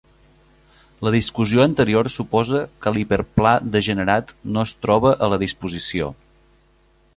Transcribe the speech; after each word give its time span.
La 1.07 1.11
discussió 1.15 1.61
anterior 1.65 2.09
suposa 2.13 2.63
que 2.85 2.95
l'hiperplà 2.97 3.53
degenerat 3.77 4.35
no 4.55 4.67
es 4.69 4.75
troba 4.87 5.15
a 5.27 5.33
la 5.35 5.43
disposició. 5.47 6.11